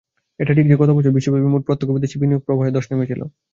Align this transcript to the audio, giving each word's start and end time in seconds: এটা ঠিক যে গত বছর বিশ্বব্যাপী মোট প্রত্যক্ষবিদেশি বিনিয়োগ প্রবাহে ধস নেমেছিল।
এটা 0.39 0.51
ঠিক 0.57 0.65
যে 0.67 0.75
গত 0.75 0.89
বছর 0.93 1.15
বিশ্বব্যাপী 1.17 1.47
মোট 1.47 1.63
প্রত্যক্ষবিদেশি 1.67 2.15
বিনিয়োগ 2.19 2.41
প্রবাহে 2.43 2.73
ধস 2.75 2.85
নেমেছিল। 2.91 3.21